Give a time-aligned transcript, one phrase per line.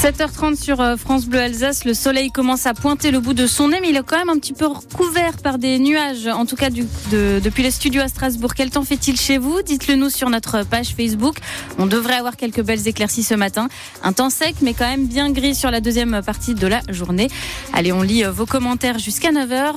[0.00, 3.70] 7h30 sur euh, France Bleu Alsace, le soleil commence à pointer le bout de son
[3.70, 6.54] nez, mais il est quand même un petit peu recouvert par des nuages, en tout
[6.54, 8.54] cas depuis les studios à Strasbourg.
[8.54, 9.60] Quel temps fait-il chez vous?
[9.62, 11.38] Dites-le nous sur notre page Facebook.
[11.78, 13.68] On devrait avoir quelques belles éclaircies ce matin.
[14.04, 17.28] Un temps sec, mais quand même bien gris sur la deuxième partie de la journée.
[17.72, 19.72] Allez, on lit euh, vos commentaires jusqu'à 9h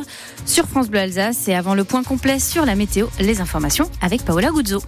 [0.46, 1.48] sur France Bleu Alsace.
[1.48, 4.84] Et avant le point complet sur la météo, les informations avec Paola Guzzo.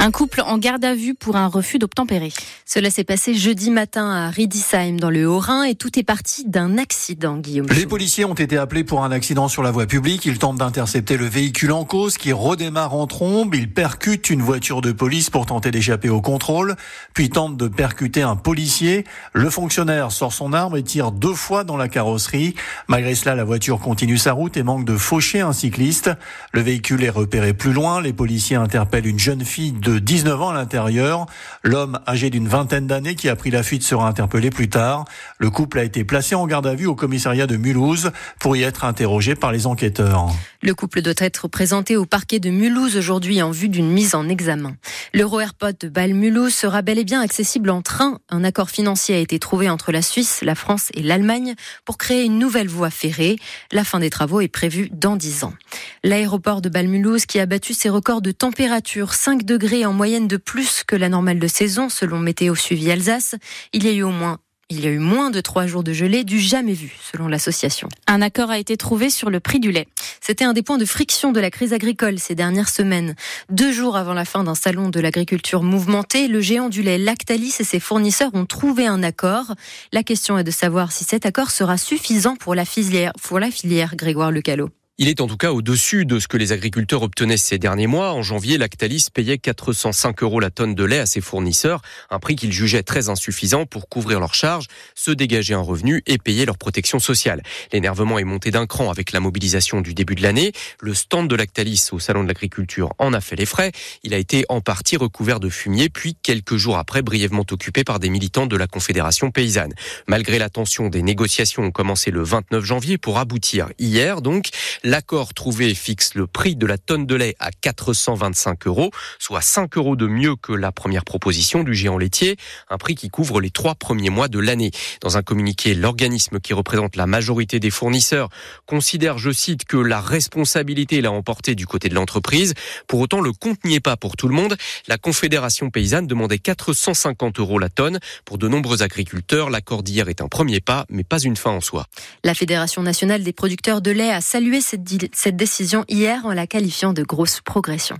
[0.00, 2.32] Un couple en garde à vue pour un refus d'obtempérer.
[2.64, 6.78] Cela s'est passé jeudi matin à Riedisheim dans le Haut-Rhin et tout est parti d'un
[6.78, 7.66] accident, Guillaume.
[7.74, 10.24] Les policiers ont été appelés pour un accident sur la voie publique.
[10.24, 13.56] Ils tentent d'intercepter le véhicule en cause qui redémarre en trombe.
[13.56, 16.76] Ils percutent une voiture de police pour tenter d'échapper au contrôle,
[17.12, 19.04] puis tentent de percuter un policier.
[19.32, 22.54] Le fonctionnaire sort son arme et tire deux fois dans la carrosserie.
[22.86, 26.12] Malgré cela, la voiture continue sa route et manque de faucher un cycliste.
[26.52, 28.00] Le véhicule est repéré plus loin.
[28.00, 31.26] Les policiers interpellent une jeune fille de 19 ans à l'intérieur.
[31.62, 35.04] L'homme âgé d'une vingtaine d'années qui a pris la fuite sera interpellé plus tard.
[35.38, 38.62] Le couple a été placé en garde à vue au commissariat de Mulhouse pour y
[38.62, 40.28] être interrogé par les enquêteurs.
[40.60, 44.28] Le couple doit être présenté au parquet de Mulhouse aujourd'hui en vue d'une mise en
[44.28, 44.76] examen.
[45.14, 48.18] L'Euro-Airpod de Bâle-Mulhouse sera bel et bien accessible en train.
[48.28, 52.24] Un accord financier a été trouvé entre la Suisse, la France et l'Allemagne pour créer
[52.24, 53.36] une nouvelle voie ferrée.
[53.70, 55.54] La fin des travaux est prévue dans 10 ans.
[56.02, 60.36] L'aéroport de Bâle-Mulhouse qui a battu ses records de température, 5 degrés en moyenne de
[60.36, 63.36] plus que la normale de saison, selon Météo Suivi Alsace.
[63.72, 64.38] Il y a eu au moins
[64.70, 67.88] il y a eu moins de trois jours de gelée du jamais vu, selon l'association.
[68.06, 69.88] Un accord a été trouvé sur le prix du lait.
[70.20, 73.14] C'était un des points de friction de la crise agricole ces dernières semaines.
[73.48, 77.56] Deux jours avant la fin d'un salon de l'agriculture mouvementé, le géant du lait Lactalis
[77.60, 79.54] et ses fournisseurs ont trouvé un accord.
[79.92, 83.50] La question est de savoir si cet accord sera suffisant pour la filière, pour la
[83.50, 84.68] filière Grégoire Lecalot.
[85.00, 88.14] Il est en tout cas au-dessus de ce que les agriculteurs obtenaient ces derniers mois.
[88.14, 92.34] En janvier, Lactalis payait 405 euros la tonne de lait à ses fournisseurs, un prix
[92.34, 94.66] qu'ils jugeaient très insuffisant pour couvrir leurs charges,
[94.96, 97.44] se dégager un revenu et payer leur protection sociale.
[97.72, 100.50] L'énervement est monté d'un cran avec la mobilisation du début de l'année.
[100.80, 103.70] Le stand de Lactalis au Salon de l'Agriculture en a fait les frais.
[104.02, 108.00] Il a été en partie recouvert de fumier, puis quelques jours après brièvement occupé par
[108.00, 109.74] des militants de la Confédération paysanne.
[110.08, 114.48] Malgré la tension, des négociations ont commencé le 29 janvier pour aboutir hier donc.
[114.90, 119.76] L'accord trouvé fixe le prix de la tonne de lait à 425 euros, soit 5
[119.76, 122.38] euros de mieux que la première proposition du géant laitier,
[122.70, 124.70] un prix qui couvre les trois premiers mois de l'année.
[125.02, 128.30] Dans un communiqué, l'organisme qui représente la majorité des fournisseurs
[128.64, 132.54] considère, je cite, que la responsabilité l'a emporté du côté de l'entreprise.
[132.86, 134.56] Pour autant, le compte n'y est pas pour tout le monde.
[134.86, 137.98] La Confédération paysanne demandait 450 euros la tonne.
[138.24, 141.60] Pour de nombreux agriculteurs, l'accord d'hier est un premier pas, mais pas une fin en
[141.60, 141.84] soi.
[142.24, 146.46] La Fédération nationale des producteurs de lait a salué cette cette décision hier en la
[146.46, 147.98] qualifiant de grosse progression.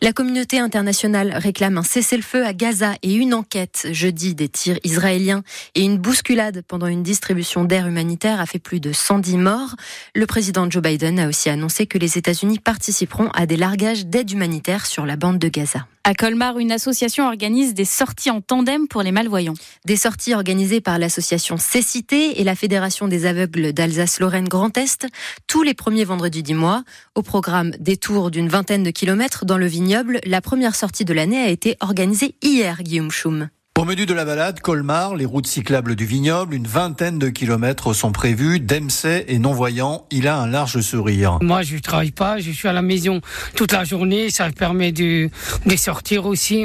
[0.00, 5.42] La communauté internationale réclame un cessez-le-feu à Gaza et une enquête jeudi des tirs israéliens
[5.74, 9.74] et une bousculade pendant une distribution d'air humanitaire a fait plus de 110 morts.
[10.14, 14.30] Le président Joe Biden a aussi annoncé que les États-Unis participeront à des largages d'aide
[14.30, 15.86] humanitaire sur la bande de Gaza.
[16.04, 19.52] À Colmar, une association organise des sorties en tandem pour les malvoyants.
[19.84, 25.06] Des sorties organisées par l'association Cécité et la Fédération des aveugles d'Alsace-Lorraine Grand Est
[25.48, 26.82] tous les premiers vendredis du mois.
[27.14, 31.14] Au programme des tours d'une vingtaine de kilomètres dans le vignoble, la première sortie de
[31.14, 33.48] l'année a été organisée hier, Guillaume Schum.
[33.78, 37.92] Au menu de la balade, Colmar, les routes cyclables du vignoble, une vingtaine de kilomètres
[37.92, 38.58] sont prévus.
[38.58, 41.38] Dempsey et non-voyant, il a un large sourire.
[41.42, 43.20] Moi, je ne travaille pas, je suis à la maison
[43.54, 45.30] toute la journée, ça permet de,
[45.64, 46.64] de sortir aussi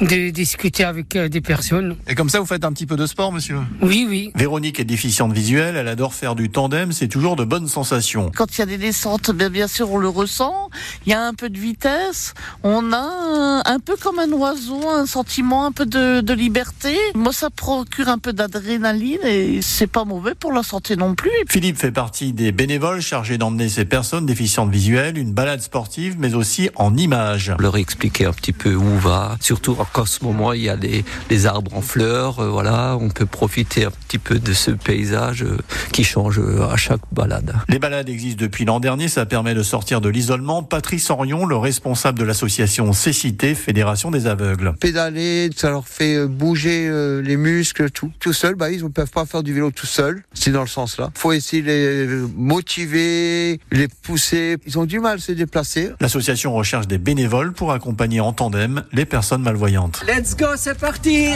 [0.00, 1.96] de discuter avec euh, des personnes.
[2.08, 4.32] Et comme ça, vous faites un petit peu de sport, monsieur Oui, oui.
[4.34, 8.30] Véronique est déficiente visuelle, elle adore faire du tandem, c'est toujours de bonnes sensations.
[8.34, 10.70] Quand il y a des descentes, bien, bien sûr, on le ressent.
[11.06, 12.34] Il y a un peu de vitesse.
[12.62, 16.96] On a un, peu comme un oiseau, un sentiment un peu de, de liberté.
[17.14, 21.30] Moi, ça procure un peu d'adrénaline et c'est pas mauvais pour la santé non plus.
[21.48, 26.34] Philippe fait partie des bénévoles chargés d'emmener ces personnes déficientes visuelles, une balade sportive, mais
[26.34, 27.52] aussi en images.
[27.58, 30.76] Leur expliquer un petit peu où va, sur surtout en ce moment il y a
[30.76, 31.04] des,
[31.46, 35.58] arbres en fleurs, euh, voilà, on peut profiter un petit peu de ce paysage euh,
[35.92, 37.54] qui change euh, à chaque balade.
[37.68, 40.62] Les balades existent depuis l'an dernier, ça permet de sortir de l'isolement.
[40.62, 44.74] Patrice Orion, le responsable de l'association Cécité, Fédération des aveugles.
[44.80, 46.90] Pédaler, ça leur fait bouger
[47.22, 48.12] les muscles, tout.
[48.18, 50.22] Tout seul, bah, ils ne peuvent pas faire du vélo tout seul.
[50.34, 51.10] C'est dans le sens là.
[51.14, 52.06] Faut essayer de les
[52.36, 54.56] motiver, les pousser.
[54.66, 55.90] Ils ont du mal à se déplacer.
[56.00, 60.04] L'association recherche des bénévoles pour accompagner en tandem les personnes malvoyante.
[60.06, 61.26] Let's go, c'est parti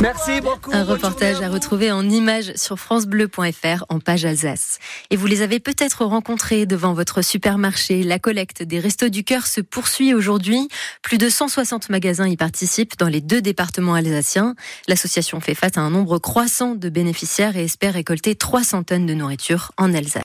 [0.00, 0.72] Merci beaucoup.
[0.72, 4.80] Un reportage à retrouver en images sur francebleu.fr en page Alsace.
[5.10, 8.02] Et vous les avez peut-être rencontrés devant votre supermarché.
[8.02, 10.68] La collecte des Restos du Cœur se poursuit aujourd'hui.
[11.02, 14.56] Plus de 160 magasins y participent dans les deux départements alsaciens.
[14.88, 19.14] L'association fait face à un nombre croissant de bénéficiaires et espère récolter 300 tonnes de
[19.14, 20.18] nourriture en Alsace.